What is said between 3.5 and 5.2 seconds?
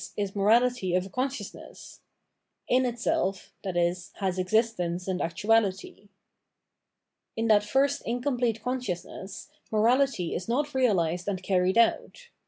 i.e. has existence and